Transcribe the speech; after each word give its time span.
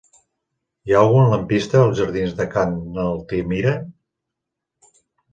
Hi 0.87 0.93
ha 0.93 1.01
algun 1.07 1.27
lampista 1.33 1.77
als 1.87 1.99
jardins 1.99 2.33
de 2.39 2.47
Ca 2.53 2.63
n'Altimira? 2.95 3.75